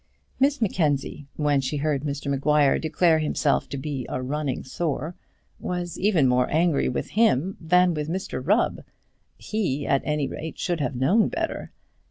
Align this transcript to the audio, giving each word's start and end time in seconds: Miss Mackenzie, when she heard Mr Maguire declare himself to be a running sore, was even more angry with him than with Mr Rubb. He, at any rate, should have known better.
Miss 0.39 0.63
Mackenzie, 0.63 1.27
when 1.35 1.61
she 1.61 1.77
heard 1.77 2.01
Mr 2.01 2.25
Maguire 2.25 2.79
declare 2.79 3.19
himself 3.19 3.69
to 3.69 3.77
be 3.77 4.07
a 4.09 4.19
running 4.19 4.63
sore, 4.63 5.15
was 5.59 5.99
even 5.99 6.27
more 6.27 6.49
angry 6.49 6.89
with 6.89 7.11
him 7.11 7.55
than 7.61 7.93
with 7.93 8.09
Mr 8.09 8.41
Rubb. 8.43 8.81
He, 9.37 9.85
at 9.85 10.01
any 10.03 10.27
rate, 10.27 10.57
should 10.57 10.79
have 10.79 10.95
known 10.95 11.27
better. 11.27 11.71